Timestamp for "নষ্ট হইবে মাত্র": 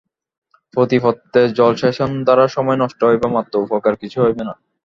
2.77-3.53